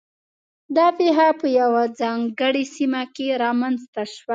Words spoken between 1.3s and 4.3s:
په یوه ځانګړې سیمه کې رامنځته شوه.